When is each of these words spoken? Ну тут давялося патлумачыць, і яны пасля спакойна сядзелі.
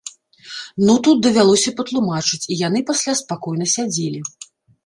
Ну 0.85 0.95
тут 1.07 1.21
давялося 1.27 1.73
патлумачыць, 1.81 2.41
і 2.51 2.57
яны 2.67 2.79
пасля 2.91 3.13
спакойна 3.23 3.65
сядзелі. 3.79 4.19